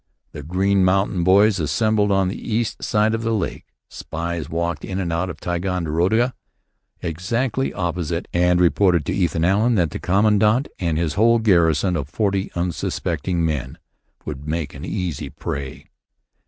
[0.31, 3.65] The Green Mountain Boys assembled on the east side of the lake.
[3.87, 6.33] Spies walked in and out of Ticonderoga,
[7.03, 12.09] exactly opposite, and reported to Ethan Allen that the commandant and his whole garrison of
[12.09, 13.77] forty unsuspecting men
[14.25, 15.85] would make an easy prey.